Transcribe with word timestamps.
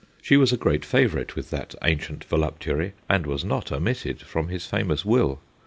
She 0.19 0.35
was 0.35 0.51
a 0.51 0.57
great 0.57 0.83
favourite 0.83 1.35
with 1.35 1.51
that 1.51 1.75
ancient 1.83 2.23
voluptuary, 2.23 2.93
and 3.07 3.27
was 3.27 3.45
not 3.45 3.71
omitted 3.71 4.19
from 4.21 4.47
his 4.47 4.65
famous 4.65 5.05
will. 5.05 5.41